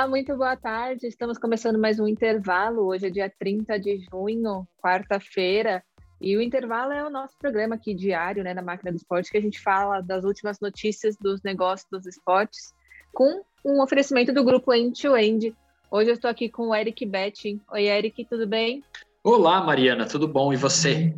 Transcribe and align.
Olá, 0.00 0.08
muito 0.08 0.34
boa 0.34 0.56
tarde. 0.56 1.06
Estamos 1.06 1.36
começando 1.36 1.78
mais 1.78 2.00
um 2.00 2.08
intervalo. 2.08 2.86
Hoje 2.86 3.08
é 3.08 3.10
dia 3.10 3.30
30 3.38 3.78
de 3.78 3.98
junho, 4.10 4.66
quarta-feira. 4.82 5.84
E 6.18 6.38
o 6.38 6.40
intervalo 6.40 6.90
é 6.90 7.06
o 7.06 7.10
nosso 7.10 7.36
programa 7.38 7.74
aqui 7.74 7.92
diário, 7.92 8.42
né, 8.42 8.54
na 8.54 8.62
Máquina 8.62 8.90
do 8.90 8.96
Esporte, 8.96 9.30
que 9.30 9.36
a 9.36 9.42
gente 9.42 9.60
fala 9.60 10.00
das 10.00 10.24
últimas 10.24 10.58
notícias 10.58 11.18
dos 11.18 11.42
negócios 11.42 11.86
dos 11.92 12.06
esportes, 12.06 12.72
com 13.12 13.42
um 13.62 13.82
oferecimento 13.82 14.32
do 14.32 14.42
grupo 14.42 14.72
End 14.72 14.98
to 14.98 15.14
End. 15.14 15.54
Hoje 15.90 16.08
eu 16.08 16.14
estou 16.14 16.30
aqui 16.30 16.48
com 16.48 16.68
o 16.68 16.74
Eric 16.74 17.04
Betting. 17.04 17.60
Oi, 17.70 17.84
Eric, 17.84 18.24
tudo 18.24 18.46
bem? 18.46 18.82
Olá, 19.22 19.60
Mariana, 19.62 20.08
tudo 20.08 20.26
bom? 20.26 20.50
E 20.50 20.56
você? 20.56 21.14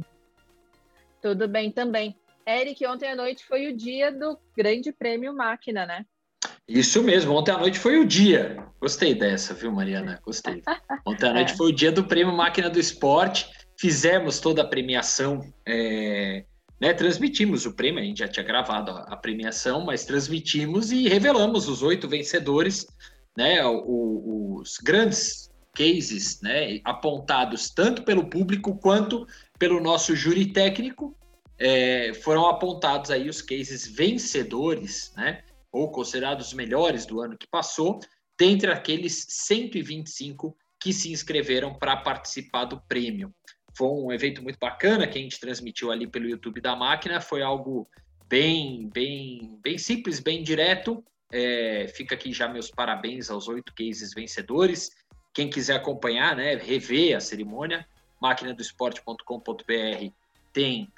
Tudo 1.20 1.46
bem 1.46 1.70
também. 1.70 2.16
Eric, 2.44 2.84
ontem 2.88 3.12
à 3.12 3.14
noite 3.14 3.46
foi 3.46 3.68
o 3.68 3.76
dia 3.76 4.10
do 4.10 4.36
Grande 4.56 4.90
Prêmio 4.90 5.32
Máquina, 5.32 5.86
né? 5.86 6.04
Isso 6.68 7.02
mesmo, 7.02 7.34
ontem 7.34 7.50
à 7.50 7.58
noite 7.58 7.78
foi 7.78 7.98
o 7.98 8.04
dia. 8.04 8.56
Gostei 8.80 9.14
dessa, 9.14 9.54
viu, 9.54 9.72
Mariana? 9.72 10.20
Gostei. 10.24 10.62
Ontem 11.06 11.28
à 11.28 11.32
noite 11.34 11.52
é. 11.52 11.56
foi 11.56 11.70
o 11.70 11.74
dia 11.74 11.92
do 11.92 12.04
Prêmio 12.04 12.34
Máquina 12.34 12.70
do 12.70 12.78
Esporte. 12.78 13.50
Fizemos 13.78 14.38
toda 14.40 14.62
a 14.62 14.66
premiação, 14.66 15.40
é, 15.66 16.44
né, 16.80 16.92
transmitimos 16.92 17.66
o 17.66 17.74
prêmio, 17.74 18.00
a 18.00 18.04
gente 18.04 18.18
já 18.18 18.28
tinha 18.28 18.44
gravado 18.44 18.90
a, 18.90 19.00
a 19.02 19.16
premiação, 19.16 19.84
mas 19.84 20.04
transmitimos 20.04 20.92
e 20.92 21.08
revelamos 21.08 21.68
os 21.68 21.82
oito 21.82 22.08
vencedores, 22.08 22.86
né, 23.36 23.64
o, 23.64 24.58
os 24.60 24.78
grandes 24.78 25.50
cases 25.74 26.40
né, 26.42 26.80
apontados 26.84 27.70
tanto 27.70 28.02
pelo 28.02 28.28
público 28.28 28.76
quanto 28.76 29.26
pelo 29.58 29.80
nosso 29.80 30.14
júri 30.14 30.46
técnico. 30.46 31.16
É, 31.58 32.12
foram 32.14 32.46
apontados 32.46 33.10
aí 33.10 33.28
os 33.28 33.40
cases 33.40 33.86
vencedores, 33.86 35.12
né? 35.16 35.42
Ou 35.72 35.90
considerados 35.90 36.48
os 36.48 36.52
melhores 36.52 37.06
do 37.06 37.20
ano 37.20 37.36
que 37.36 37.46
passou, 37.46 37.98
dentre 38.38 38.70
aqueles 38.70 39.26
125 39.28 40.56
que 40.78 40.92
se 40.92 41.10
inscreveram 41.10 41.74
para 41.74 41.96
participar 41.96 42.66
do 42.66 42.80
prêmio. 42.82 43.34
Foi 43.74 43.88
um 43.88 44.12
evento 44.12 44.42
muito 44.42 44.58
bacana 44.58 45.06
que 45.06 45.18
a 45.18 45.22
gente 45.22 45.40
transmitiu 45.40 45.90
ali 45.90 46.06
pelo 46.06 46.28
YouTube 46.28 46.60
da 46.60 46.76
máquina, 46.76 47.20
foi 47.20 47.42
algo 47.42 47.88
bem, 48.28 48.90
bem, 48.92 49.58
bem 49.62 49.78
simples, 49.78 50.20
bem 50.20 50.42
direto. 50.42 51.02
É, 51.30 51.86
fica 51.88 52.14
aqui 52.14 52.32
já 52.32 52.46
meus 52.48 52.70
parabéns 52.70 53.30
aos 53.30 53.48
oito 53.48 53.72
cases 53.74 54.12
vencedores. 54.12 54.90
Quem 55.32 55.48
quiser 55.48 55.76
acompanhar, 55.76 56.36
né, 56.36 56.56
rever 56.56 57.16
a 57.16 57.20
cerimônia, 57.20 57.86
máquinadoesporte.com.br 58.20 60.12
tem 60.52 60.92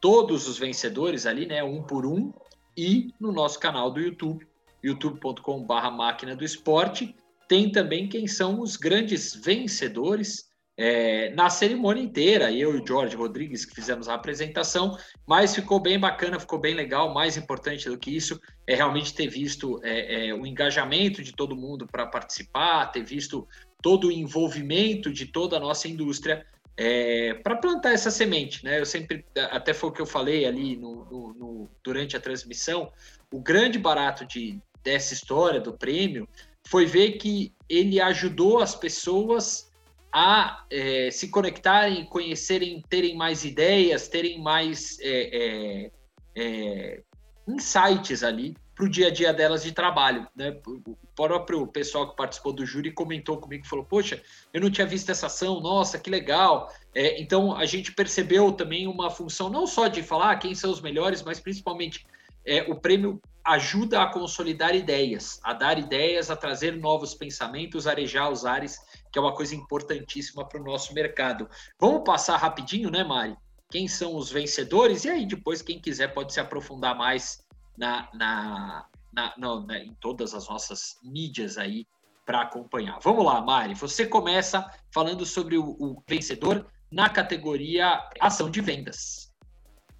todos 0.00 0.48
os 0.48 0.58
vencedores 0.58 1.26
ali, 1.26 1.46
né, 1.46 1.62
um 1.62 1.82
por 1.82 2.04
um, 2.04 2.32
e 2.76 3.12
no 3.20 3.32
nosso 3.32 3.58
canal 3.58 3.90
do 3.90 4.00
YouTube, 4.00 4.46
youtube.com.br 4.82 5.90
Máquina 5.90 6.34
do 6.34 6.44
Esporte, 6.44 7.14
tem 7.48 7.70
também 7.70 8.08
quem 8.08 8.26
são 8.26 8.60
os 8.60 8.76
grandes 8.76 9.34
vencedores 9.34 10.50
é, 10.76 11.30
na 11.34 11.50
cerimônia 11.50 12.02
inteira. 12.02 12.50
Eu 12.50 12.76
e 12.76 12.80
o 12.80 12.86
Jorge 12.86 13.16
Rodrigues 13.16 13.64
que 13.64 13.74
fizemos 13.74 14.08
a 14.08 14.14
apresentação, 14.14 14.96
mas 15.26 15.54
ficou 15.54 15.78
bem 15.78 15.98
bacana, 15.98 16.40
ficou 16.40 16.58
bem 16.58 16.74
legal. 16.74 17.12
Mais 17.12 17.36
importante 17.36 17.88
do 17.88 17.98
que 17.98 18.14
isso 18.14 18.40
é 18.66 18.74
realmente 18.74 19.14
ter 19.14 19.28
visto 19.28 19.80
é, 19.82 20.28
é, 20.28 20.34
o 20.34 20.46
engajamento 20.46 21.22
de 21.22 21.32
todo 21.32 21.56
mundo 21.56 21.86
para 21.86 22.06
participar, 22.06 22.86
ter 22.86 23.04
visto 23.04 23.46
todo 23.82 24.08
o 24.08 24.12
envolvimento 24.12 25.12
de 25.12 25.26
toda 25.26 25.56
a 25.56 25.60
nossa 25.60 25.88
indústria 25.88 26.46
é, 26.84 27.34
para 27.34 27.54
plantar 27.54 27.92
essa 27.92 28.10
semente, 28.10 28.64
né? 28.64 28.80
Eu 28.80 28.84
sempre, 28.84 29.24
até 29.52 29.72
foi 29.72 29.90
o 29.90 29.92
que 29.92 30.02
eu 30.02 30.06
falei 30.06 30.44
ali 30.44 30.76
no, 30.76 31.04
no, 31.04 31.34
no, 31.34 31.70
durante 31.84 32.16
a 32.16 32.20
transmissão, 32.20 32.92
o 33.32 33.38
grande 33.38 33.78
barato 33.78 34.26
de, 34.26 34.60
dessa 34.82 35.14
história 35.14 35.60
do 35.60 35.72
prêmio 35.72 36.28
foi 36.66 36.84
ver 36.84 37.12
que 37.12 37.54
ele 37.68 38.00
ajudou 38.00 38.58
as 38.58 38.74
pessoas 38.74 39.70
a 40.12 40.66
é, 40.68 41.08
se 41.12 41.28
conectarem, 41.28 42.04
conhecerem, 42.04 42.82
terem 42.88 43.16
mais 43.16 43.44
ideias, 43.44 44.08
terem 44.08 44.42
mais 44.42 44.98
é, 45.00 45.86
é, 45.86 45.90
é 46.34 47.02
insights 47.46 48.24
ali 48.24 48.56
para 48.74 48.84
o 48.84 48.88
dia 48.88 49.08
a 49.08 49.10
dia 49.10 49.32
delas 49.32 49.62
de 49.62 49.72
trabalho. 49.72 50.26
Né? 50.34 50.58
O 50.66 50.96
próprio 51.14 51.66
pessoal 51.66 52.10
que 52.10 52.16
participou 52.16 52.52
do 52.52 52.64
júri 52.64 52.90
comentou 52.90 53.38
comigo, 53.38 53.66
falou, 53.66 53.84
poxa, 53.84 54.22
eu 54.52 54.60
não 54.60 54.70
tinha 54.70 54.86
visto 54.86 55.10
essa 55.10 55.26
ação, 55.26 55.60
nossa, 55.60 55.98
que 55.98 56.10
legal. 56.10 56.72
É, 56.94 57.20
então, 57.20 57.54
a 57.56 57.66
gente 57.66 57.92
percebeu 57.92 58.52
também 58.52 58.86
uma 58.86 59.10
função 59.10 59.50
não 59.50 59.66
só 59.66 59.88
de 59.88 60.02
falar 60.02 60.36
quem 60.36 60.54
são 60.54 60.70
os 60.70 60.80
melhores, 60.80 61.22
mas 61.22 61.38
principalmente 61.38 62.06
é, 62.44 62.62
o 62.62 62.74
prêmio 62.74 63.20
ajuda 63.44 64.02
a 64.02 64.06
consolidar 64.06 64.74
ideias, 64.74 65.40
a 65.42 65.52
dar 65.52 65.78
ideias, 65.78 66.30
a 66.30 66.36
trazer 66.36 66.76
novos 66.76 67.14
pensamentos, 67.14 67.86
arejar 67.86 68.30
os 68.30 68.44
ares, 68.44 68.78
que 69.12 69.18
é 69.18 69.22
uma 69.22 69.34
coisa 69.34 69.54
importantíssima 69.54 70.46
para 70.48 70.60
o 70.60 70.64
nosso 70.64 70.94
mercado. 70.94 71.48
Vamos 71.78 72.02
passar 72.04 72.36
rapidinho, 72.36 72.90
né, 72.90 73.02
Mari? 73.02 73.36
Quem 73.68 73.88
são 73.88 74.16
os 74.16 74.30
vencedores? 74.30 75.04
E 75.04 75.08
aí, 75.08 75.26
depois, 75.26 75.62
quem 75.62 75.80
quiser 75.80 76.12
pode 76.12 76.32
se 76.32 76.38
aprofundar 76.38 76.96
mais 76.96 77.41
na, 77.76 78.08
na, 78.14 78.86
na, 79.12 79.34
não, 79.36 79.66
né, 79.66 79.84
em 79.84 79.94
todas 79.94 80.34
as 80.34 80.48
nossas 80.48 80.98
mídias 81.02 81.58
aí 81.58 81.86
para 82.24 82.42
acompanhar. 82.42 82.98
Vamos 83.02 83.24
lá, 83.24 83.40
Mari. 83.40 83.74
Você 83.74 84.06
começa 84.06 84.70
falando 84.92 85.26
sobre 85.26 85.56
o, 85.56 85.76
o 85.78 86.02
vencedor 86.08 86.66
na 86.90 87.08
categoria 87.08 88.08
ação 88.20 88.50
de 88.50 88.60
vendas. 88.60 89.32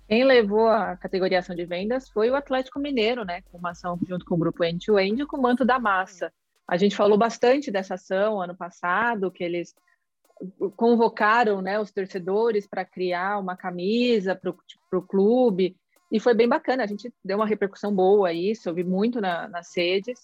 Quem 0.09 0.25
levou 0.25 0.69
a 0.69 0.97
categoria 0.97 1.39
ação 1.39 1.57
de 1.57 1.65
vendas 1.65 2.09
foi 2.11 2.31
o 2.31 2.37
Atlético 2.37 2.79
Mineiro, 2.79 3.25
né? 3.25 3.43
Com 3.51 3.59
uma 3.59 3.71
ação 3.71 3.99
junto 4.07 4.25
com 4.27 4.35
o 4.35 4.39
grupo 4.39 4.63
End-to-End 4.63 5.25
com 5.27 5.39
o 5.39 5.43
Manto 5.43 5.65
da 5.65 5.79
Massa. 5.79 6.33
A 6.69 6.77
gente 6.77 6.95
falou 6.95 7.17
bastante 7.17 7.71
dessa 7.71 7.95
ação 7.95 8.41
ano 8.41 8.55
passado, 8.55 9.31
que 9.31 9.43
eles 9.43 9.75
convocaram 10.77 11.63
né, 11.63 11.79
os 11.79 11.93
torcedores 11.93 12.67
para 12.67 12.85
criar 12.85 13.39
uma 13.39 13.57
camisa 13.57 14.35
para 14.35 14.99
o 14.99 15.03
clube. 15.03 15.77
E 16.13 16.21
foi 16.21 16.35
bem 16.35 16.47
bacana, 16.47 16.85
a 16.85 16.87
gente 16.87 17.11
deu 17.25 17.39
uma 17.39 17.47
repercussão 17.47 17.93
boa 17.93 18.29
a 18.29 18.33
isso, 18.35 18.69
eu 18.69 18.87
muito 18.87 19.19
na, 19.19 19.49
nas 19.49 19.75
redes, 19.75 20.23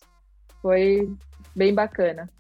foi 0.60 1.10
bem 1.56 1.72
bacana. 1.72 2.30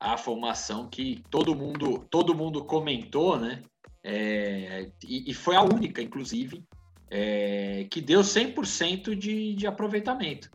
A 0.00 0.18
formação 0.18 0.88
que 0.88 1.22
todo 1.30 1.54
mundo, 1.54 2.04
todo 2.10 2.34
mundo 2.34 2.64
comentou, 2.64 3.38
né? 3.38 3.62
É, 4.02 4.90
e, 5.04 5.30
e, 5.30 5.34
foi 5.34 5.54
a 5.54 5.62
única, 5.62 6.02
inclusive, 6.02 6.64
é, 7.08 7.86
que 7.88 8.00
deu 8.00 8.22
100% 8.22 9.14
de, 9.14 9.54
de 9.54 9.66
aproveitamento. 9.68 10.50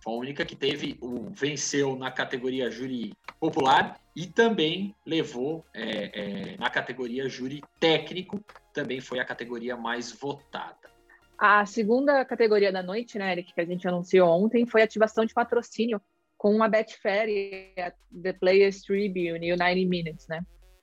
Foi 0.00 0.12
a 0.12 0.16
única 0.16 0.44
que 0.44 0.54
teve 0.54 0.96
o 1.00 1.30
venceu 1.30 1.96
na 1.96 2.12
categoria 2.12 2.70
júri 2.70 3.12
popular 3.40 4.00
e 4.14 4.26
também 4.26 4.94
levou 5.04 5.64
é, 5.74 6.52
é 6.52 6.56
na 6.58 6.70
categoria 6.70 7.28
júri 7.28 7.60
técnico, 7.80 8.40
também 8.72 9.00
foi 9.00 9.18
a 9.18 9.24
categoria 9.24 9.76
mais 9.76 10.12
votada. 10.12 10.97
A 11.38 11.64
segunda 11.64 12.24
categoria 12.24 12.72
da 12.72 12.82
noite, 12.82 13.16
né, 13.16 13.30
Eric, 13.30 13.54
que 13.54 13.60
a 13.60 13.64
gente 13.64 13.86
anunciou 13.86 14.28
ontem, 14.28 14.66
foi 14.66 14.82
ativação 14.82 15.24
de 15.24 15.32
patrocínio 15.32 16.00
com 16.36 16.60
a 16.62 16.68
Betfair 16.68 17.28
e 17.28 17.80
a 17.80 17.92
The 18.22 18.32
Players 18.32 18.82
Tribune 18.82 19.46
e 19.46 19.52
o 19.52 19.56
90 19.56 19.88
Minutes, 19.88 20.26
né? 20.26 20.40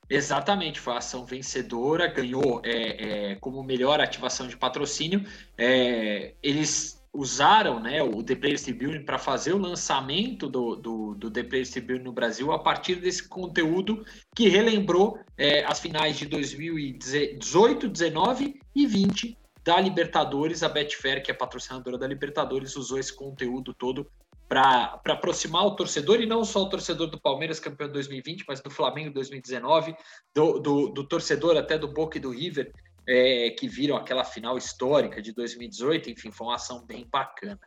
Exatamente, 0.09 0.79
foi 0.79 0.93
a 0.93 0.97
ação 0.97 1.25
vencedora, 1.25 2.07
ganhou 2.07 2.61
é, 2.63 3.31
é, 3.31 3.35
como 3.35 3.63
melhor 3.63 3.99
ativação 3.99 4.47
de 4.47 4.55
patrocínio. 4.55 5.25
É, 5.57 6.35
eles 6.41 7.03
usaram 7.11 7.79
né, 7.79 8.03
o 8.03 8.23
The 8.23 8.35
Players 8.35 8.61
Tribune 8.61 9.03
para 9.03 9.17
fazer 9.17 9.53
o 9.53 9.57
lançamento 9.57 10.47
do, 10.47 10.75
do, 10.75 11.15
do, 11.15 11.31
The 11.31 11.43
Players 11.43 11.71
Tribune 11.71 11.99
no 11.99 12.13
Brasil 12.13 12.51
a 12.51 12.59
partir 12.59 12.95
desse 12.95 13.27
conteúdo 13.27 14.05
que 14.35 14.47
relembrou 14.47 15.19
é, 15.37 15.65
as 15.65 15.79
finais 15.79 16.17
de 16.17 16.25
2018, 16.27 17.89
19 17.89 18.59
e 18.75 18.85
20 18.85 19.37
da 19.65 19.81
Libertadores, 19.81 20.61
a 20.61 20.69
Betfair, 20.69 21.23
que 21.23 21.31
é 21.31 21.33
patrocinadora 21.33 21.97
da 21.97 22.05
Libertadores, 22.05 22.75
usou 22.75 22.99
esse 22.99 23.11
conteúdo 23.11 23.73
todo 23.73 24.07
para 24.47 25.01
aproximar 25.07 25.65
o 25.65 25.75
torcedor, 25.75 26.21
e 26.21 26.27
não 26.27 26.45
só 26.45 26.61
o 26.61 26.69
torcedor 26.69 27.07
do 27.07 27.19
Palmeiras, 27.19 27.59
campeão 27.59 27.87
de 27.87 27.93
2020, 27.93 28.45
mas 28.47 28.61
do 28.61 28.69
Flamengo 28.69 29.11
2019, 29.11 29.95
do, 30.35 30.59
do, 30.59 30.89
do 30.89 31.07
torcedor 31.07 31.57
até 31.57 31.79
do 31.79 31.87
Boca 31.87 32.19
e 32.19 32.21
do 32.21 32.29
River, 32.29 32.71
é, 33.09 33.49
que 33.57 33.67
viram 33.67 33.95
aquela 33.95 34.23
final 34.23 34.55
histórica 34.55 35.19
de 35.19 35.33
2018, 35.33 36.11
enfim, 36.11 36.31
foi 36.31 36.45
uma 36.45 36.55
ação 36.55 36.85
bem 36.85 37.07
bacana. 37.11 37.59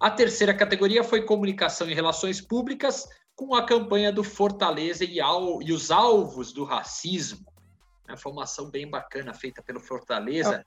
A 0.00 0.10
terceira 0.10 0.52
categoria 0.52 1.04
foi 1.04 1.22
comunicação 1.22 1.88
e 1.88 1.94
relações 1.94 2.40
públicas, 2.40 3.08
com 3.36 3.54
a 3.54 3.64
campanha 3.64 4.10
do 4.10 4.24
Fortaleza 4.24 5.04
e, 5.04 5.20
al, 5.20 5.62
e 5.62 5.72
os 5.72 5.92
alvos 5.92 6.52
do 6.52 6.64
racismo. 6.64 7.46
Foi 8.16 8.32
uma 8.32 8.42
ação 8.42 8.68
bem 8.68 8.90
bacana 8.90 9.32
feita 9.32 9.62
pelo 9.62 9.78
Fortaleza 9.78 10.64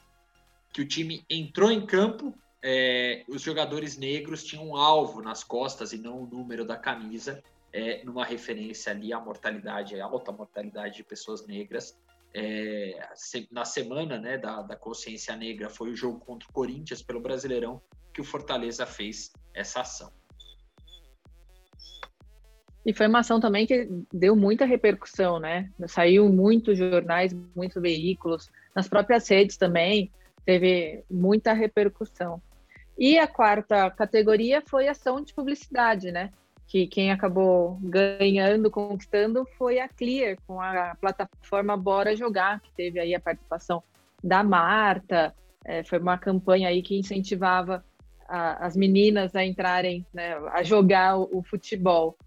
que 0.71 0.81
o 0.81 0.88
time 0.88 1.23
entrou 1.29 1.71
em 1.71 1.85
campo, 1.85 2.33
é, 2.63 3.23
os 3.27 3.41
jogadores 3.41 3.97
negros 3.97 4.44
tinham 4.44 4.69
um 4.69 4.75
alvo 4.75 5.21
nas 5.21 5.44
costas 5.44 5.94
e 5.94 5.97
não 5.97 6.23
o 6.23 6.27
número 6.27 6.65
da 6.65 6.77
camisa, 6.77 7.44
é, 7.73 8.03
numa 8.03 8.25
referência 8.25 8.91
ali 8.91 9.12
à 9.13 9.19
mortalidade, 9.19 10.00
à 10.00 10.06
alta 10.06 10.31
mortalidade 10.31 10.97
de 10.97 11.03
pessoas 11.03 11.45
negras. 11.45 11.97
É, 12.33 12.97
na 13.51 13.65
semana 13.65 14.18
né, 14.18 14.38
da, 14.38 14.62
da 14.62 14.75
consciência 14.75 15.35
negra 15.35 15.69
foi 15.69 15.91
o 15.91 15.95
jogo 15.95 16.19
contra 16.19 16.47
o 16.47 16.53
Corinthians 16.53 17.01
pelo 17.01 17.19
Brasileirão 17.19 17.81
que 18.13 18.21
o 18.21 18.23
Fortaleza 18.23 18.85
fez 18.85 19.31
essa 19.53 19.81
ação. 19.81 20.12
E 22.85 22.94
foi 22.94 23.07
uma 23.07 23.19
ação 23.19 23.39
também 23.39 23.68
que 23.68 23.88
deu 24.12 24.35
muita 24.35 24.65
repercussão, 24.65 25.39
né? 25.39 25.69
Saiu 25.88 26.27
muitos 26.29 26.77
jornais, 26.77 27.31
muitos 27.56 27.79
veículos, 27.81 28.50
nas 28.75 28.88
próprias 28.88 29.27
redes 29.27 29.56
também, 29.56 30.12
teve 30.45 31.03
muita 31.09 31.53
repercussão. 31.53 32.41
E 32.97 33.17
a 33.17 33.27
quarta 33.27 33.89
categoria 33.89 34.61
foi 34.61 34.88
ação 34.88 35.21
de 35.21 35.33
publicidade, 35.33 36.11
né? 36.11 36.31
Que 36.67 36.88
quem 36.88 37.11
acabou 37.11 37.77
ganhando, 37.81 38.69
conquistando 38.69 39.45
foi 39.57 39.79
a 39.79 39.88
Clear, 39.88 40.38
com 40.45 40.61
a 40.61 40.95
plataforma 40.99 41.75
Bora 41.75 42.15
Jogar, 42.15 42.61
que 42.61 42.71
teve 42.73 42.99
aí 42.99 43.15
a 43.15 43.19
participação 43.19 43.83
da 44.23 44.43
Marta. 44.43 45.33
É, 45.65 45.83
foi 45.83 45.99
uma 45.99 46.17
campanha 46.17 46.69
aí 46.69 46.81
que 46.81 46.97
incentivava 46.97 47.83
a, 48.27 48.65
as 48.65 48.75
meninas 48.75 49.35
a 49.35 49.44
entrarem, 49.44 50.05
né, 50.13 50.35
a 50.51 50.63
jogar 50.63 51.17
o, 51.17 51.39
o 51.39 51.44
futebol. 51.44 52.17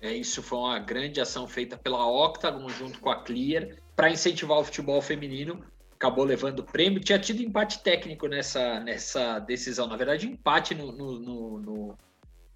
É, 0.00 0.12
isso 0.12 0.42
foi 0.42 0.58
uma 0.58 0.78
grande 0.78 1.20
ação 1.20 1.48
feita 1.48 1.76
pela 1.76 2.06
Octagon 2.06 2.68
junto 2.68 3.00
com 3.00 3.10
a 3.10 3.16
Clear 3.22 3.68
para 3.96 4.10
incentivar 4.10 4.58
o 4.58 4.64
futebol 4.64 5.00
feminino. 5.00 5.64
Acabou 5.98 6.24
levando 6.24 6.60
o 6.60 6.64
prêmio. 6.64 7.00
Tinha 7.00 7.18
tido 7.18 7.42
empate 7.42 7.82
técnico 7.82 8.28
nessa, 8.28 8.78
nessa 8.78 9.40
decisão. 9.40 9.88
Na 9.88 9.96
verdade, 9.96 10.28
empate 10.28 10.72
no, 10.72 10.92
no, 10.92 11.18
no, 11.18 11.58
no 11.58 11.98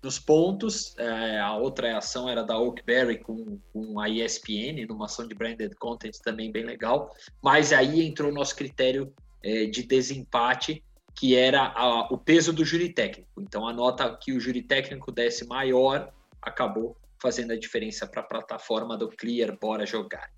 nos 0.01 0.17
pontos. 0.17 0.97
É, 0.97 1.41
a 1.41 1.57
outra 1.57 1.99
ação 1.99 2.29
era 2.29 2.45
da 2.45 2.57
Oakberry 2.57 3.19
com, 3.19 3.59
com 3.73 3.99
a 3.99 4.09
ESPN, 4.09 4.87
numa 4.89 5.07
ação 5.07 5.27
de 5.27 5.35
branded 5.35 5.75
content 5.75 6.17
também 6.23 6.53
bem 6.53 6.65
legal. 6.65 7.13
Mas 7.43 7.73
aí 7.73 8.07
entrou 8.07 8.31
o 8.31 8.35
nosso 8.35 8.55
critério 8.55 9.13
é, 9.43 9.67
de 9.67 9.83
desempate, 9.83 10.85
que 11.13 11.35
era 11.35 11.73
a, 11.75 12.13
o 12.13 12.19
peso 12.19 12.53
do 12.53 12.65
júri 12.65 12.93
técnico. 12.93 13.41
Então, 13.41 13.67
a 13.67 13.73
nota 13.73 14.17
que 14.17 14.33
o 14.33 14.39
júri 14.39 14.63
técnico 14.63 15.11
desse 15.11 15.47
maior 15.49 16.13
acabou 16.41 16.97
fazendo 17.21 17.53
a 17.53 17.59
diferença 17.59 18.07
para 18.07 18.21
a 18.21 18.25
plataforma 18.25 18.97
do 18.97 19.09
Clear 19.09 19.57
Bora 19.59 19.85
Jogar. 19.85 20.31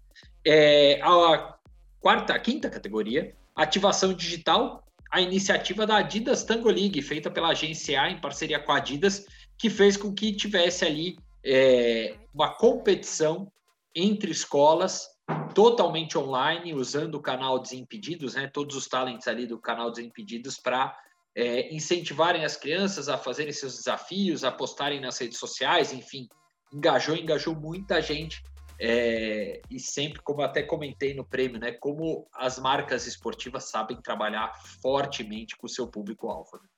É, 0.46 1.00
a 1.02 1.56
quarta, 2.04 2.38
quinta 2.38 2.68
categoria, 2.68 3.34
ativação 3.56 4.12
digital, 4.12 4.84
a 5.10 5.22
iniciativa 5.22 5.86
da 5.86 5.96
Adidas 5.96 6.44
Tango 6.44 6.68
League, 6.68 7.00
feita 7.00 7.30
pela 7.30 7.48
agência 7.48 7.98
A 7.98 8.10
em 8.10 8.20
parceria 8.20 8.60
com 8.60 8.72
a 8.72 8.76
Adidas, 8.76 9.24
que 9.56 9.70
fez 9.70 9.96
com 9.96 10.12
que 10.12 10.36
tivesse 10.36 10.84
ali 10.84 11.16
é, 11.42 12.14
uma 12.34 12.54
competição 12.56 13.50
entre 13.94 14.30
escolas 14.30 15.08
totalmente 15.54 16.18
online, 16.18 16.74
usando 16.74 17.14
o 17.14 17.22
canal 17.22 17.58
Desimpedidos, 17.58 18.34
né, 18.34 18.50
todos 18.52 18.76
os 18.76 18.86
talentos 18.86 19.26
ali 19.26 19.46
do 19.46 19.58
canal 19.58 19.90
Desimpedidos 19.90 20.58
para 20.58 20.94
é, 21.34 21.74
incentivarem 21.74 22.44
as 22.44 22.54
crianças 22.54 23.08
a 23.08 23.16
fazerem 23.16 23.50
seus 23.50 23.76
desafios, 23.76 24.44
a 24.44 24.52
postarem 24.52 25.00
nas 25.00 25.16
redes 25.16 25.38
sociais, 25.38 25.90
enfim, 25.90 26.28
engajou, 26.70 27.16
engajou 27.16 27.54
muita 27.54 28.02
gente. 28.02 28.42
É, 28.80 29.60
e 29.70 29.78
sempre, 29.78 30.20
como 30.20 30.42
até 30.42 30.62
comentei 30.62 31.14
no 31.14 31.24
prêmio, 31.24 31.60
né, 31.60 31.72
como 31.72 32.26
as 32.34 32.58
marcas 32.58 33.06
esportivas 33.06 33.70
sabem 33.70 34.00
trabalhar 34.00 34.52
fortemente 34.82 35.56
com 35.56 35.66
o 35.66 35.70
seu 35.70 35.86
público-alvo. 35.86 36.50
Né? 36.60 36.68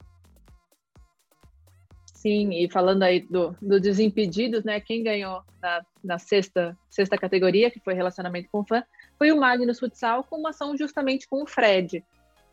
Sim, 2.27 2.53
e 2.53 2.69
falando 2.69 3.03
aí 3.03 3.21
do, 3.21 3.57
do 3.63 3.81
Desimpedidos, 3.81 4.65
né, 4.65 4.81
quem 4.81 5.03
ganhou 5.03 5.43
na, 5.63 5.87
na 6.03 6.19
sexta, 6.19 6.77
sexta 6.91 7.17
categoria, 7.17 7.71
que 7.71 7.81
foi 7.81 7.95
relacionamento 7.95 8.49
com 8.51 8.65
fã, 8.65 8.83
foi 9.19 9.33
o 9.33 9.41
Magnus 9.41 9.79
Futsal, 9.79 10.25
com 10.25 10.37
uma 10.37 10.51
ação 10.51 10.77
justamente 10.77 11.29
com 11.29 11.43
o 11.43 11.47
Fred, 11.47 12.05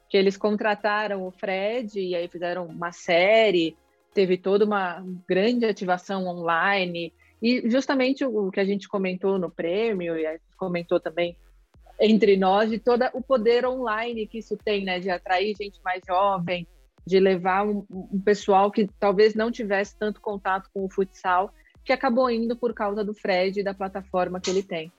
que 0.10 0.18
eles 0.18 0.38
contrataram 0.38 1.25
o 1.25 1.31
Fred 1.31 2.00
e 2.00 2.16
aí 2.16 2.28
fizeram 2.28 2.66
uma 2.68 2.92
série, 2.92 3.75
teve 4.13 4.38
toda 4.38 4.63
uma 4.63 5.04
grande 5.28 5.66
ativação 5.66 6.28
online, 6.28 7.12
e 7.44 7.69
justamente 7.69 8.24
o 8.24 8.50
que 8.50 8.60
a 8.62 8.63
gente 8.63 8.88
comentou 8.88 9.38
no 9.38 9.51
prêmio, 9.51 10.16
e 10.18 10.40
comentou 10.56 10.98
também 10.98 11.36
entre 12.00 12.38
nós, 12.38 12.69
de 12.69 12.80
todo 12.80 13.04
o 13.13 13.22
poder 13.22 13.66
online 13.66 14.25
que 14.25 14.38
isso 14.38 14.56
tem, 14.56 14.86
né? 14.86 14.98
De 14.98 15.10
atrair 15.10 15.54
gente 15.60 15.78
mais 15.84 16.01
jovem, 16.07 16.66
de 17.06 17.19
levar 17.19 17.68
um, 17.68 17.86
um 17.92 18.22
pessoal 18.22 18.72
que 18.72 18.88
talvez 18.98 19.36
não 19.36 19.51
tivesse 19.51 20.00
tanto 20.00 20.22
contato 20.22 20.69
com 20.74 20.86
o 20.86 20.90
futsal, 20.90 21.54
que 21.84 21.92
acabou 21.92 22.31
indo 22.31 22.56
por 22.56 22.74
causa 22.74 23.04
do 23.04 23.13
Fred 23.13 23.60
e 23.60 23.63
da 23.63 23.74
plataforma 23.74 24.39
que 24.39 24.50
ele 24.50 24.63
tem. 24.63 24.89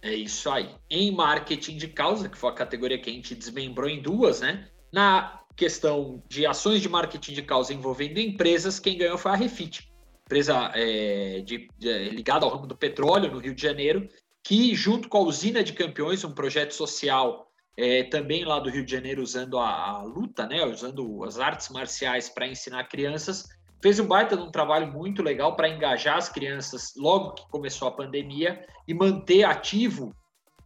É 0.00 0.14
isso 0.14 0.48
aí. 0.48 0.70
Em 0.88 1.10
marketing 1.10 1.78
de 1.78 1.88
causa, 1.88 2.28
que 2.28 2.38
foi 2.38 2.50
a 2.50 2.54
categoria 2.54 2.96
que 2.96 3.10
a 3.10 3.12
gente 3.12 3.34
desmembrou 3.34 3.90
em 3.90 4.00
duas, 4.00 4.40
né? 4.40 4.68
Na 4.92 5.40
questão 5.56 6.22
de 6.28 6.46
ações 6.46 6.80
de 6.80 6.88
marketing 6.88 7.32
de 7.32 7.42
causa 7.42 7.74
envolvendo 7.74 8.18
empresas, 8.18 8.78
quem 8.78 8.96
ganhou 8.96 9.18
foi 9.18 9.32
a 9.32 9.34
Refit 9.34 9.95
empresa 10.26 10.72
é, 10.74 11.40
de, 11.42 11.68
de, 11.78 12.10
ligada 12.10 12.44
ao 12.44 12.50
ramo 12.50 12.66
do 12.66 12.76
petróleo 12.76 13.30
no 13.30 13.38
Rio 13.38 13.54
de 13.54 13.62
Janeiro, 13.62 14.08
que 14.42 14.74
junto 14.74 15.08
com 15.08 15.18
a 15.18 15.22
Usina 15.22 15.62
de 15.62 15.72
Campeões, 15.72 16.24
um 16.24 16.34
projeto 16.34 16.74
social 16.74 17.46
é, 17.76 18.02
também 18.04 18.44
lá 18.44 18.58
do 18.58 18.68
Rio 18.68 18.84
de 18.84 18.90
Janeiro, 18.90 19.22
usando 19.22 19.58
a, 19.58 19.90
a 19.90 20.02
luta, 20.02 20.46
né, 20.46 20.64
usando 20.64 21.22
as 21.24 21.38
artes 21.38 21.68
marciais 21.68 22.28
para 22.28 22.46
ensinar 22.46 22.88
crianças, 22.88 23.48
fez 23.80 24.00
um 24.00 24.06
baita 24.06 24.36
de 24.36 24.42
um 24.42 24.50
trabalho 24.50 24.92
muito 24.92 25.22
legal 25.22 25.54
para 25.54 25.68
engajar 25.68 26.16
as 26.16 26.28
crianças 26.28 26.92
logo 26.96 27.34
que 27.34 27.48
começou 27.48 27.86
a 27.86 27.92
pandemia 27.92 28.66
e 28.88 28.94
manter 28.94 29.44
ativo 29.44 30.12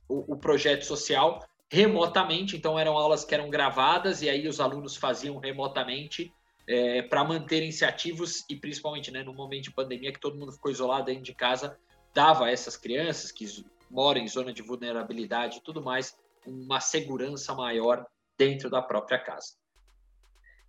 o, 0.09 0.35
o 0.35 0.37
projeto 0.39 0.87
social 0.87 1.45
remotamente. 1.71 2.57
Então 2.57 2.79
eram 2.79 2.97
aulas 2.97 3.25
que 3.25 3.35
eram 3.35 3.51
gravadas 3.51 4.23
e 4.23 4.31
aí 4.31 4.49
os 4.49 4.59
alunos 4.59 4.97
faziam 4.97 5.39
remotamente 5.39 6.33
é, 6.71 7.03
para 7.03 7.25
manterem-se 7.25 7.85
ativos 7.85 8.45
e 8.49 8.55
principalmente 8.55 9.11
né, 9.11 9.25
no 9.25 9.35
momento 9.35 9.65
de 9.65 9.73
pandemia 9.73 10.13
que 10.13 10.21
todo 10.21 10.39
mundo 10.39 10.53
ficou 10.53 10.71
isolado 10.71 11.07
dentro 11.07 11.25
de 11.25 11.35
casa, 11.35 11.77
dava 12.15 12.45
a 12.45 12.51
essas 12.51 12.77
crianças 12.77 13.33
que 13.33 13.45
moram 13.91 14.21
em 14.21 14.29
zona 14.29 14.53
de 14.53 14.63
vulnerabilidade 14.63 15.59
e 15.59 15.63
tudo 15.63 15.83
mais 15.83 16.17
uma 16.47 16.79
segurança 16.79 17.53
maior 17.57 18.07
dentro 18.39 18.71
da 18.71 18.81
própria 18.81 19.19
casa. 19.19 19.57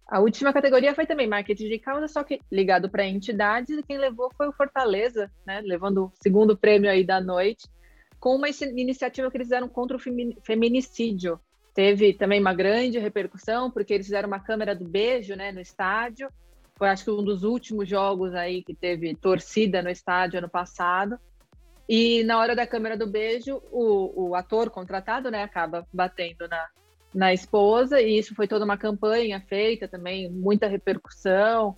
A 0.08 0.20
última 0.20 0.52
categoria 0.52 0.96
foi 0.96 1.06
também 1.06 1.28
marketing 1.28 1.70
de 1.70 1.78
causa, 1.78 2.08
só 2.08 2.24
que 2.24 2.42
ligado 2.52 2.90
para 2.90 3.06
entidades, 3.06 3.78
e 3.78 3.84
quem 3.84 4.00
levou 4.00 4.32
foi 4.36 4.48
o 4.48 4.54
Fortaleza, 4.54 5.32
né, 5.46 5.62
levando 5.62 6.06
o 6.06 6.12
segundo 6.20 6.58
prêmio 6.58 6.90
aí 6.90 7.04
da 7.04 7.22
noite, 7.22 7.70
com 8.20 8.36
uma 8.36 8.50
iniciativa 8.50 9.30
que 9.30 9.38
eles 9.38 9.48
fizeram 9.48 9.70
contra 9.70 9.96
o 9.96 10.00
feminicídio 10.44 11.40
teve 11.74 12.14
também 12.14 12.40
uma 12.40 12.54
grande 12.54 13.00
repercussão, 13.00 13.72
porque 13.72 13.94
eles 13.94 14.06
fizeram 14.06 14.28
uma 14.28 14.40
câmera 14.40 14.76
do 14.76 14.86
beijo 14.86 15.36
né, 15.36 15.52
no 15.52 15.60
estádio. 15.60 16.30
Foi, 16.76 16.90
acho 16.90 17.04
que, 17.04 17.12
um 17.12 17.24
dos 17.24 17.44
últimos 17.44 17.88
jogos 17.88 18.34
aí 18.34 18.64
que 18.64 18.74
teve 18.74 19.16
torcida 19.16 19.82
no 19.82 19.90
estádio 19.90 20.40
ano 20.40 20.50
passado. 20.50 21.18
E 21.88 22.24
na 22.24 22.40
hora 22.40 22.56
da 22.56 22.66
câmera 22.66 22.98
do 22.98 23.08
beijo, 23.08 23.62
o, 23.72 24.30
o 24.30 24.36
ator 24.36 24.70
contratado 24.70 25.30
né, 25.30 25.44
acaba 25.44 25.86
batendo 25.94 26.48
na, 26.48 26.68
na 27.14 27.34
esposa, 27.34 28.02
e 28.02 28.18
isso 28.18 28.34
foi 28.34 28.48
toda 28.48 28.66
uma 28.66 28.78
campanha 28.78 29.42
feita 29.42 29.88
também, 29.88 30.30
muita 30.30 30.68
repercussão. 30.68 31.76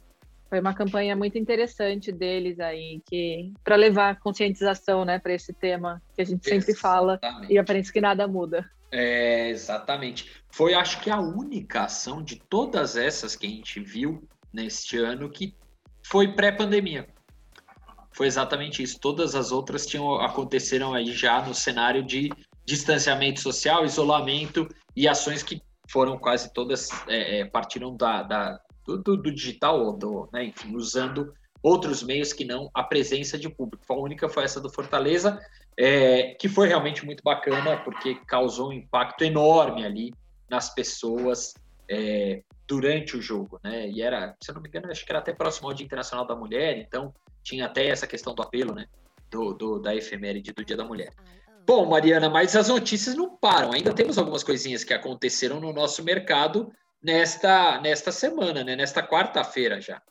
Foi 0.49 0.59
uma 0.59 0.73
campanha 0.73 1.15
muito 1.15 1.35
interessante 1.37 2.11
deles 2.11 2.59
aí, 2.59 3.01
que 3.07 3.51
para 3.63 3.75
levar 3.75 4.19
conscientização 4.19 5.03
né, 5.03 5.17
para 5.17 5.33
esse 5.33 5.51
tema 5.51 5.99
que 6.15 6.21
a 6.21 6.25
gente 6.25 6.47
sempre 6.47 6.75
fala 6.75 7.19
e 7.49 7.57
aparece 7.57 7.91
que 7.91 7.99
nada 7.99 8.27
muda. 8.27 8.69
É, 8.95 9.49
exatamente. 9.49 10.31
Foi, 10.51 10.75
acho 10.75 11.01
que, 11.01 11.09
a 11.09 11.19
única 11.19 11.85
ação 11.85 12.21
de 12.21 12.35
todas 12.35 12.95
essas 12.95 13.35
que 13.35 13.47
a 13.47 13.49
gente 13.49 13.79
viu 13.79 14.23
neste 14.53 14.99
ano 14.99 15.31
que 15.31 15.55
foi 16.05 16.35
pré-pandemia. 16.35 17.07
Foi 18.11 18.27
exatamente 18.27 18.83
isso. 18.83 18.99
Todas 18.99 19.33
as 19.33 19.51
outras 19.51 19.87
tinham 19.87 20.21
aconteceram 20.21 20.93
aí 20.93 21.11
já 21.11 21.41
no 21.41 21.55
cenário 21.55 22.03
de 22.03 22.29
distanciamento 22.63 23.41
social, 23.41 23.83
isolamento 23.83 24.67
e 24.95 25.07
ações 25.07 25.41
que 25.41 25.59
foram 25.89 26.19
quase 26.19 26.53
todas 26.53 26.89
é, 27.07 27.39
é 27.39 27.45
partiram 27.45 27.97
da, 27.97 28.21
da 28.21 28.59
do, 28.85 29.17
do, 29.17 29.33
digital, 29.33 29.91
do, 29.97 30.29
né, 30.31 30.45
enfim, 30.45 30.75
usando 30.75 31.33
outros 31.63 32.03
meios 32.03 32.31
que 32.31 32.45
não 32.45 32.69
a 32.75 32.83
presença 32.83 33.39
de 33.39 33.49
público. 33.49 33.83
A 33.91 33.97
única 33.97 34.29
foi 34.29 34.43
essa 34.43 34.61
do 34.61 34.69
Fortaleza 34.69 35.39
é, 35.77 36.35
que 36.39 36.47
foi 36.47 36.67
realmente 36.67 37.05
muito 37.05 37.23
bacana, 37.23 37.77
porque 37.77 38.15
causou 38.27 38.69
um 38.69 38.73
impacto 38.73 39.23
enorme 39.23 39.85
ali 39.85 40.13
nas 40.49 40.73
pessoas 40.73 41.53
é, 41.89 42.41
durante 42.67 43.17
o 43.17 43.21
jogo, 43.21 43.59
né? 43.63 43.87
E 43.87 44.01
era, 44.01 44.35
se 44.41 44.51
eu 44.51 44.55
não 44.55 44.61
me 44.61 44.69
engano, 44.69 44.91
acho 44.91 45.05
que 45.05 45.11
era 45.11 45.19
até 45.19 45.33
próximo 45.33 45.67
ao 45.67 45.73
Dia 45.73 45.85
Internacional 45.85 46.25
da 46.25 46.35
Mulher, 46.35 46.77
então 46.77 47.13
tinha 47.43 47.65
até 47.65 47.87
essa 47.87 48.07
questão 48.07 48.33
do 48.33 48.41
apelo, 48.41 48.73
né? 48.73 48.85
Do, 49.29 49.53
do, 49.53 49.79
da 49.79 49.95
efeméride 49.95 50.53
do 50.53 50.63
Dia 50.63 50.77
da 50.77 50.85
Mulher. 50.85 51.11
Bom, 51.65 51.85
Mariana, 51.85 52.29
mas 52.29 52.55
as 52.55 52.67
notícias 52.67 53.15
não 53.15 53.35
param. 53.37 53.71
Ainda 53.71 53.93
temos 53.93 54.17
algumas 54.17 54.43
coisinhas 54.43 54.83
que 54.83 54.93
aconteceram 54.93 55.59
no 55.59 55.71
nosso 55.71 56.03
mercado 56.03 56.71
nesta, 57.01 57.79
nesta 57.81 58.11
semana, 58.11 58.63
né? 58.63 58.75
Nesta 58.75 59.01
quarta-feira 59.01 59.79
já. 59.79 60.01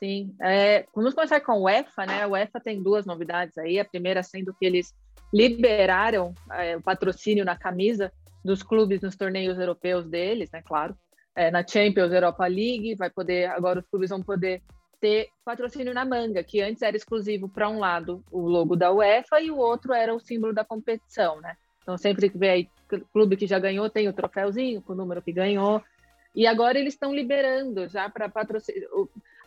Sim. 0.00 0.34
É, 0.40 0.86
vamos 0.94 1.12
começar 1.12 1.42
com 1.42 1.52
o 1.52 1.64
UEFA, 1.64 2.06
né? 2.06 2.26
O 2.26 2.30
UEFA 2.30 2.58
tem 2.58 2.82
duas 2.82 3.04
novidades 3.04 3.58
aí. 3.58 3.78
A 3.78 3.84
primeira 3.84 4.22
sendo 4.22 4.54
que 4.54 4.64
eles 4.64 4.94
liberaram 5.30 6.32
é, 6.52 6.74
o 6.78 6.80
patrocínio 6.80 7.44
na 7.44 7.54
camisa 7.54 8.10
dos 8.42 8.62
clubes 8.62 9.02
nos 9.02 9.14
torneios 9.14 9.58
europeus 9.58 10.08
deles, 10.08 10.50
né? 10.50 10.62
Claro. 10.62 10.96
É, 11.36 11.50
na 11.50 11.66
Champions, 11.66 12.10
Europa 12.12 12.46
League, 12.46 12.94
vai 12.94 13.10
poder 13.10 13.50
agora 13.50 13.80
os 13.80 13.86
clubes 13.88 14.08
vão 14.08 14.22
poder 14.22 14.62
ter 14.98 15.28
patrocínio 15.44 15.92
na 15.92 16.06
manga, 16.06 16.42
que 16.42 16.62
antes 16.62 16.80
era 16.80 16.96
exclusivo 16.96 17.46
para 17.46 17.68
um 17.68 17.78
lado 17.78 18.24
o 18.30 18.40
logo 18.40 18.76
da 18.76 18.90
UEFA 18.90 19.38
e 19.40 19.50
o 19.50 19.58
outro 19.58 19.92
era 19.92 20.14
o 20.14 20.20
símbolo 20.20 20.54
da 20.54 20.64
competição, 20.64 21.42
né? 21.42 21.56
Então 21.82 21.98
sempre 21.98 22.30
que 22.30 22.38
vê 22.38 22.48
aí 22.48 22.68
clube 23.12 23.36
que 23.36 23.46
já 23.46 23.58
ganhou 23.58 23.90
tem 23.90 24.08
o 24.08 24.14
troféuzinho 24.14 24.80
com 24.80 24.94
o 24.94 24.96
número 24.96 25.20
que 25.20 25.30
ganhou. 25.32 25.82
E 26.34 26.46
agora 26.46 26.78
eles 26.78 26.94
estão 26.94 27.14
liberando 27.14 27.86
já 27.86 28.08
para 28.08 28.30
patrocínio. 28.30 28.88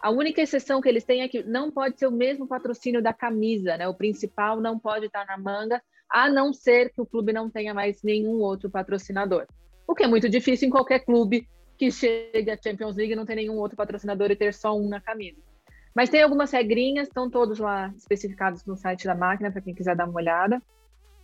A 0.04 0.10
única 0.10 0.42
exceção 0.42 0.82
que 0.82 0.90
eles 0.90 1.06
têm 1.06 1.22
é 1.22 1.30
que 1.30 1.44
não 1.44 1.72
pode 1.72 1.98
ser 1.98 2.08
o 2.08 2.12
mesmo 2.12 2.46
patrocínio 2.46 3.02
da 3.02 3.14
camisa, 3.14 3.78
né? 3.78 3.88
O 3.88 3.94
principal 3.94 4.60
não 4.60 4.78
pode 4.78 5.06
estar 5.06 5.26
na 5.26 5.38
manga, 5.38 5.82
a 6.12 6.30
não 6.30 6.52
ser 6.52 6.92
que 6.92 7.00
o 7.00 7.06
clube 7.06 7.32
não 7.32 7.50
tenha 7.50 7.74
mais 7.74 8.04
nenhum 8.04 8.42
outro 8.42 8.70
patrocinador. 8.70 9.48
O 9.88 9.96
que 9.96 10.04
é 10.04 10.08
muito 10.08 10.28
difícil 10.28 10.68
em 10.68 10.72
qualquer 10.72 11.06
clube 11.06 11.48
que 11.78 11.90
chegue 11.90 12.52
à 12.52 12.58
Champions 12.62 12.98
League 12.98 13.14
e 13.14 13.16
não 13.16 13.26
ter 13.26 13.36
nenhum 13.36 13.56
outro 13.56 13.78
patrocinador 13.78 14.30
e 14.30 14.36
ter 14.36 14.54
só 14.54 14.78
um 14.78 14.90
na 14.90 15.00
camisa. 15.00 15.42
Mas 15.96 16.10
tem 16.10 16.22
algumas 16.22 16.52
regrinhas, 16.52 17.08
estão 17.08 17.30
todos 17.30 17.60
lá 17.60 17.94
especificados 17.96 18.66
no 18.66 18.76
site 18.76 19.06
da 19.06 19.16
máquina, 19.16 19.54
para 19.54 19.62
quem 19.62 19.74
quiser 19.74 19.96
dar 19.96 20.10
uma 20.10 20.20
olhada. 20.20 20.62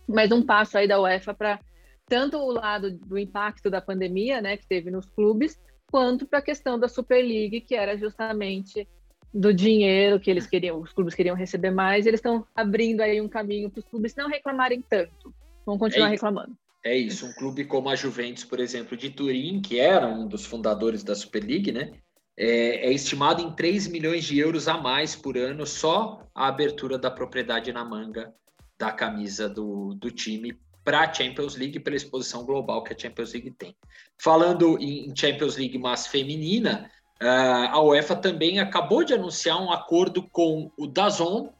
Mas 0.08 0.32
um 0.32 0.42
passo 0.42 0.78
aí 0.78 0.88
da 0.88 0.98
UEFA 0.98 1.34
para 1.34 1.60
tanto 2.06 2.38
o 2.38 2.50
lado 2.50 2.90
do 2.90 3.18
impacto 3.18 3.68
da 3.68 3.82
pandemia, 3.82 4.40
né, 4.40 4.56
que 4.56 4.66
teve 4.66 4.90
nos 4.90 5.06
clubes, 5.10 5.60
quanto 5.90 6.26
para 6.26 6.38
a 6.38 6.42
questão 6.42 6.78
da 6.78 6.88
Super 6.88 7.22
League, 7.22 7.60
que 7.62 7.74
era 7.74 7.96
justamente 7.96 8.86
do 9.32 9.54
dinheiro 9.54 10.18
que 10.18 10.30
eles 10.30 10.46
queriam, 10.46 10.80
os 10.80 10.92
clubes 10.92 11.14
queriam 11.14 11.36
receber 11.36 11.70
mais, 11.70 12.06
eles 12.06 12.18
estão 12.18 12.46
abrindo 12.54 13.00
aí 13.00 13.20
um 13.20 13.28
caminho 13.28 13.70
para 13.70 13.80
os 13.80 13.84
clubes 13.86 14.14
não 14.14 14.28
reclamarem 14.28 14.82
tanto. 14.82 15.32
Vão 15.64 15.78
continuar 15.78 16.08
é 16.08 16.10
reclamando. 16.10 16.56
É 16.84 16.96
isso, 16.96 17.26
um 17.26 17.32
clube 17.34 17.64
como 17.64 17.90
a 17.90 17.94
Juventus, 17.94 18.44
por 18.44 18.58
exemplo, 18.58 18.96
de 18.96 19.10
Turim, 19.10 19.60
que 19.60 19.78
era 19.78 20.08
um 20.08 20.26
dos 20.26 20.46
fundadores 20.46 21.04
da 21.04 21.14
Super 21.14 21.44
League, 21.44 21.70
né? 21.70 21.92
É, 22.36 22.88
é, 22.88 22.92
estimado 22.92 23.42
em 23.42 23.52
3 23.52 23.88
milhões 23.88 24.24
de 24.24 24.38
euros 24.38 24.66
a 24.66 24.78
mais 24.78 25.14
por 25.14 25.36
ano 25.36 25.66
só 25.66 26.26
a 26.34 26.48
abertura 26.48 26.98
da 26.98 27.10
propriedade 27.10 27.70
na 27.70 27.84
manga 27.84 28.32
da 28.78 28.90
camisa 28.90 29.46
do, 29.46 29.94
do 29.94 30.10
time 30.10 30.58
para 30.84 31.00
a 31.00 31.12
Champions 31.12 31.56
League, 31.56 31.78
pela 31.80 31.96
exposição 31.96 32.44
global 32.44 32.82
que 32.82 32.92
a 32.92 32.98
Champions 32.98 33.32
League 33.32 33.50
tem. 33.52 33.76
Falando 34.18 34.78
em 34.78 35.14
Champions 35.14 35.56
League, 35.56 35.78
mas 35.78 36.06
feminina, 36.06 36.90
a 37.20 37.80
UEFA 37.82 38.16
também 38.16 38.58
acabou 38.58 39.04
de 39.04 39.12
anunciar 39.12 39.60
um 39.62 39.70
acordo 39.70 40.28
com 40.30 40.70
o 40.76 40.86
Dazon 40.86 41.52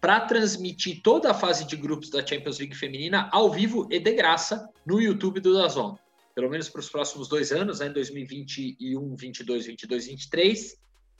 para 0.00 0.20
transmitir 0.20 1.00
toda 1.02 1.30
a 1.30 1.34
fase 1.34 1.64
de 1.64 1.76
grupos 1.76 2.10
da 2.10 2.24
Champions 2.24 2.58
League 2.58 2.74
feminina 2.74 3.28
ao 3.32 3.50
vivo 3.50 3.86
e 3.90 3.98
de 3.98 4.12
graça 4.12 4.68
no 4.86 5.00
YouTube 5.00 5.40
do 5.40 5.54
Dazon. 5.54 5.96
Pelo 6.34 6.50
menos 6.50 6.68
para 6.68 6.80
os 6.80 6.88
próximos 6.88 7.28
dois 7.28 7.50
anos, 7.50 7.80
né, 7.80 7.88
2021, 7.88 9.16
22, 9.16 9.66
22, 9.66 10.06
23, 10.06 10.76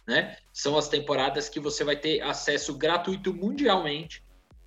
né? 0.07 0.37
São 0.53 0.77
as 0.77 0.89
temporadas 0.89 1.49
que 1.49 1.59
você 1.59 1.83
vai 1.83 1.97
ter 1.97 2.21
acesso 2.21 2.75
gratuito 2.77 3.35
mundialmente, 3.35 4.23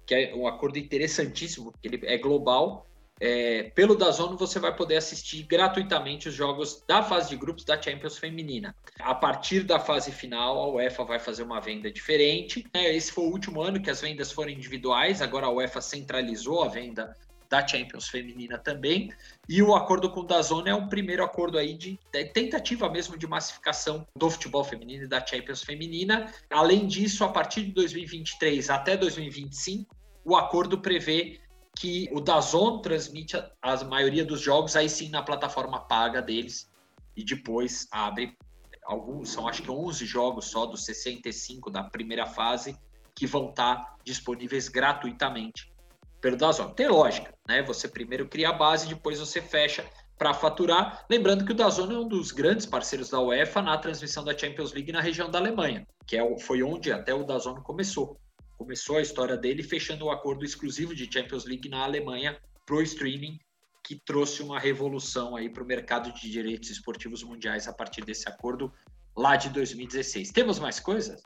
que 0.10 0.16
é 0.16 0.36
um 0.36 0.48
acordo 0.48 0.80
interessantíssimo, 0.80 1.72
que 1.80 1.88
ele 1.88 2.00
é 2.04 2.18
global 2.18 2.90
é, 3.20 3.64
pelo 3.76 3.96
Dazon 3.96 4.38
você 4.38 4.60
vai 4.60 4.74
poder 4.74 4.96
assistir 4.96 5.44
gratuitamente 5.44 6.30
os 6.30 6.34
jogos 6.34 6.82
da 6.88 7.04
fase 7.04 7.30
de 7.30 7.36
grupos 7.36 7.66
da 7.66 7.80
Champions 7.80 8.18
Feminina. 8.18 8.74
A 9.00 9.14
partir 9.14 9.64
da 9.64 9.78
fase 9.78 10.12
final, 10.12 10.58
a 10.58 10.70
UEFA 10.70 11.04
vai 11.04 11.20
fazer 11.20 11.44
uma 11.44 11.60
venda 11.60 11.92
diferente. 11.92 12.66
É, 12.74 12.96
esse 12.96 13.12
foi 13.12 13.26
o 13.26 13.30
último 13.30 13.62
ano 13.62 13.82
que 13.82 13.90
as 13.90 14.00
vendas 14.00 14.32
foram 14.32 14.52
individuais, 14.52 15.22
agora 15.22 15.48
a 15.48 15.52
UEFA 15.52 15.82
centralizou 15.82 16.64
a 16.64 16.70
venda 16.70 17.16
da 17.50 17.66
Champions 17.66 18.08
Feminina 18.08 18.58
também. 18.58 19.12
E 19.50 19.62
o 19.62 19.76
acordo 19.76 20.10
com 20.12 20.22
o 20.22 20.26
Dazon 20.26 20.64
é 20.68 20.74
um 20.74 20.88
primeiro 20.88 21.24
acordo 21.24 21.58
aí 21.58 21.74
de 21.74 22.00
tentativa 22.32 22.88
mesmo 22.88 23.18
de 23.18 23.28
massificação 23.28 24.08
do 24.16 24.30
futebol 24.30 24.64
feminino 24.64 25.06
e 25.06 25.08
da 25.08 25.26
Champions 25.26 25.64
Feminina. 25.64 26.32
Além 26.50 26.86
disso, 26.86 27.24
a 27.24 27.30
partir 27.30 27.64
de 27.64 27.72
2023 27.72 28.70
até 28.70 28.96
2025, 28.96 29.99
o 30.30 30.36
acordo 30.36 30.80
prevê 30.80 31.40
que 31.76 32.08
o 32.12 32.22
Dazon 32.22 32.82
transmite 32.82 33.36
a, 33.36 33.52
a 33.62 33.84
maioria 33.84 34.24
dos 34.24 34.40
jogos 34.40 34.76
aí 34.76 34.88
sim 34.88 35.10
na 35.10 35.24
plataforma 35.24 35.80
paga 35.80 36.22
deles 36.22 36.72
e 37.16 37.24
depois 37.24 37.88
abre 37.92 38.38
alguns, 38.86 39.32
são 39.32 39.48
acho 39.48 39.64
que 39.64 39.72
11 39.72 40.06
jogos 40.06 40.46
só 40.46 40.68
dos 40.68 40.86
65 40.86 41.72
da 41.72 41.84
primeira 41.84 42.28
fase 42.28 42.78
que 43.16 43.26
vão 43.26 43.50
estar 43.50 43.98
disponíveis 44.04 44.68
gratuitamente 44.68 45.74
pelo 46.22 46.38
Dazon. 46.38 46.70
Tem 46.70 46.88
lógica, 46.88 47.34
né? 47.48 47.64
Você 47.64 47.88
primeiro 47.88 48.28
cria 48.28 48.50
a 48.50 48.54
base, 48.54 48.88
depois 48.88 49.20
você 49.20 49.42
fecha 49.42 49.86
para 50.18 50.34
faturar. 50.34 51.06
Lembrando 51.10 51.44
que 51.44 51.52
o 51.52 51.56
Dazon 51.56 51.92
é 51.92 51.98
um 51.98 52.08
dos 52.08 52.32
grandes 52.32 52.66
parceiros 52.66 53.10
da 53.10 53.20
UEFA 53.20 53.62
na 53.62 53.78
transmissão 53.78 54.24
da 54.24 54.38
Champions 54.38 54.74
League 54.74 54.92
na 54.92 55.02
região 55.02 55.30
da 55.30 55.40
Alemanha, 55.40 55.88
que 56.06 56.18
é, 56.18 56.40
foi 56.40 56.62
onde 56.62 56.92
até 56.92 57.14
o 57.14 57.24
Dazon 57.24 57.56
começou 57.62 58.20
começou 58.60 58.98
a 58.98 59.02
história 59.02 59.38
dele 59.38 59.64
fechando 59.64 60.04
o 60.04 60.08
um 60.10 60.12
acordo 60.12 60.44
exclusivo 60.44 60.94
de 60.94 61.10
Champions 61.12 61.46
League 61.46 61.70
na 61.70 61.86
Alemanha 61.86 62.38
pro 62.66 62.82
streaming, 62.82 63.40
que 63.82 63.96
trouxe 63.96 64.44
uma 64.44 64.60
revolução 64.60 65.34
aí 65.38 65.50
para 65.50 65.64
o 65.64 65.66
mercado 65.66 66.12
de 66.12 66.30
direitos 66.30 66.70
esportivos 66.70 67.24
mundiais 67.24 67.70
a 67.70 67.74
partir 67.74 68.04
desse 68.04 68.28
acordo 68.28 68.72
lá 69.16 69.38
de 69.38 69.50
2016. 69.50 70.32
Temos 70.32 70.60
mais 70.60 70.78
coisas? 70.78 71.24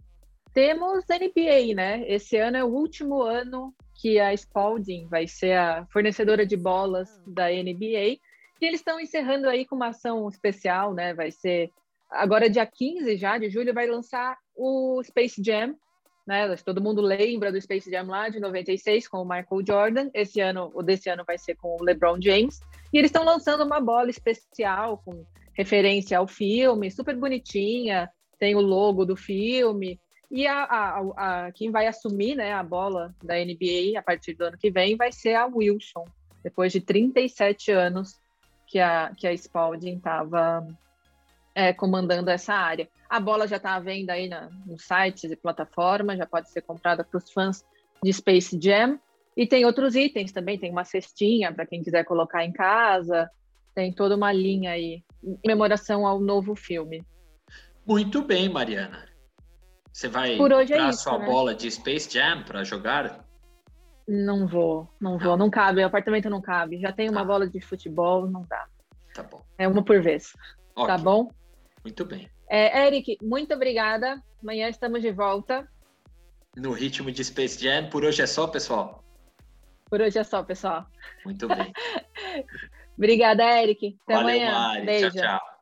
Temos 0.53 1.03
NBA, 1.09 1.73
né? 1.75 2.05
Esse 2.07 2.37
ano 2.37 2.57
é 2.57 2.63
o 2.63 2.67
último 2.67 3.23
ano 3.23 3.73
que 3.99 4.19
a 4.19 4.31
Spalding 4.31 5.07
vai 5.07 5.27
ser 5.27 5.57
a 5.57 5.87
fornecedora 5.87 6.45
de 6.45 6.55
bolas 6.55 7.19
da 7.25 7.47
NBA. 7.47 8.19
E 8.61 8.65
eles 8.65 8.79
estão 8.79 8.99
encerrando 8.99 9.49
aí 9.49 9.65
com 9.65 9.75
uma 9.75 9.87
ação 9.87 10.29
especial, 10.29 10.93
né? 10.93 11.15
Vai 11.15 11.31
ser 11.31 11.71
agora 12.11 12.47
dia 12.47 12.65
15 12.65 13.17
já 13.17 13.39
de 13.39 13.49
julho 13.49 13.73
vai 13.73 13.87
lançar 13.87 14.37
o 14.55 15.01
Space 15.03 15.41
Jam, 15.43 15.75
né? 16.25 16.55
Todo 16.57 16.81
mundo 16.81 17.01
lembra 17.01 17.51
do 17.51 17.61
Space 17.61 17.89
Jam 17.89 18.07
lá 18.07 18.29
de 18.29 18.39
96 18.39 19.07
com 19.07 19.17
o 19.17 19.25
Michael 19.25 19.65
Jordan. 19.65 20.09
Esse 20.13 20.39
ano, 20.39 20.71
o 20.73 20.81
desse 20.81 21.09
ano 21.09 21.23
vai 21.25 21.37
ser 21.37 21.55
com 21.55 21.77
o 21.79 21.83
LeBron 21.83 22.17
James. 22.21 22.59
E 22.91 22.97
eles 22.97 23.09
estão 23.09 23.23
lançando 23.23 23.63
uma 23.63 23.79
bola 23.79 24.09
especial 24.09 25.01
com 25.03 25.25
referência 25.53 26.17
ao 26.17 26.27
filme, 26.27 26.89
super 26.89 27.15
bonitinha. 27.15 28.09
Tem 28.39 28.55
o 28.55 28.61
logo 28.61 29.05
do 29.05 29.15
filme. 29.15 29.99
E 30.31 30.47
a, 30.47 30.63
a, 30.63 30.99
a, 31.45 31.51
quem 31.51 31.69
vai 31.69 31.85
assumir 31.85 32.35
né, 32.35 32.53
a 32.53 32.63
bola 32.63 33.13
da 33.23 33.35
NBA 33.35 33.97
a 33.97 34.01
partir 34.01 34.33
do 34.33 34.45
ano 34.45 34.57
que 34.57 34.71
vem 34.71 34.95
vai 34.95 35.11
ser 35.11 35.35
a 35.35 35.45
Wilson, 35.45 36.05
depois 36.43 36.71
de 36.71 36.81
37 36.81 37.71
anos 37.71 38.19
que 38.65 38.79
a, 38.79 39.11
que 39.15 39.27
a 39.27 39.33
Spalding 39.33 39.97
estava 39.97 40.65
é, 41.55 41.73
comandando 41.73 42.29
essa 42.29 42.53
área. 42.53 42.87
A 43.09 43.19
bola 43.19 43.47
já 43.47 43.57
está 43.57 43.75
à 43.75 43.79
venda 43.79 44.13
aí 44.13 44.27
na, 44.27 44.49
nos 44.65 44.83
sites 44.83 45.31
e 45.31 45.35
plataformas, 45.35 46.17
já 46.17 46.25
pode 46.25 46.49
ser 46.49 46.61
comprada 46.61 47.03
para 47.03 47.17
os 47.17 47.31
fãs 47.31 47.63
de 48.03 48.11
Space 48.11 48.57
Jam. 48.61 48.99
E 49.35 49.47
tem 49.47 49.65
outros 49.65 49.95
itens 49.95 50.31
também, 50.31 50.59
tem 50.59 50.71
uma 50.71 50.83
cestinha 50.83 51.51
para 51.51 51.65
quem 51.65 51.81
quiser 51.81 52.03
colocar 52.03 52.43
em 52.43 52.51
casa, 52.51 53.29
tem 53.73 53.91
toda 53.91 54.15
uma 54.15 54.31
linha 54.31 54.71
aí, 54.71 55.03
em 55.23 55.35
comemoração 55.37 56.05
ao 56.05 56.19
novo 56.19 56.55
filme. 56.55 57.03
Muito 57.85 58.21
bem, 58.21 58.47
Mariana. 58.47 59.05
Você 59.91 60.07
vai 60.07 60.37
Por 60.37 60.51
hoje 60.51 60.73
é 60.73 60.77
comprar 60.77 60.87
é 60.87 60.89
isso, 60.89 61.03
sua 61.03 61.19
né? 61.19 61.25
bola 61.25 61.53
de 61.53 61.69
Space 61.69 62.11
Jam 62.11 62.43
para 62.43 62.63
jogar? 62.63 63.25
Não 64.07 64.47
vou, 64.47 64.89
não 64.99 65.17
vou, 65.17 65.37
não 65.37 65.49
cabe, 65.49 65.81
o 65.81 65.85
apartamento 65.85 66.29
não 66.29 66.41
cabe. 66.41 66.79
Já 66.79 66.91
tem 66.91 67.09
uma 67.09 67.21
tá. 67.21 67.25
bola 67.25 67.47
de 67.47 67.61
futebol, 67.61 68.27
não 68.27 68.41
dá. 68.49 68.65
Tá 69.13 69.23
bom. 69.23 69.43
É 69.57 69.67
uma 69.67 69.83
por 69.83 70.01
vez. 70.01 70.33
Tá 70.75 70.81
okay. 70.81 70.95
Tá 70.95 70.97
bom? 70.97 71.29
Muito 71.83 72.05
bem. 72.05 72.29
É, 72.49 72.87
Eric, 72.87 73.17
muito 73.21 73.53
obrigada. 73.53 74.21
Amanhã 74.41 74.69
estamos 74.69 75.01
de 75.01 75.11
volta. 75.11 75.67
No 76.55 76.71
ritmo 76.71 77.11
de 77.11 77.23
Space 77.23 77.61
Jam. 77.61 77.89
Por 77.89 78.03
hoje 78.03 78.21
é 78.21 78.27
só, 78.27 78.47
pessoal? 78.47 79.03
Por 79.89 80.01
hoje 80.01 80.17
é 80.17 80.23
só, 80.23 80.43
pessoal. 80.43 80.85
Muito 81.25 81.47
bem. 81.47 81.73
obrigada, 82.97 83.43
Eric. 83.61 83.97
Até 84.03 84.13
Valeu, 84.13 84.29
amanhã. 84.29 84.51
Mari. 84.51 84.85
Beijo. 84.85 85.11
Tchau, 85.11 85.21
tchau. 85.21 85.52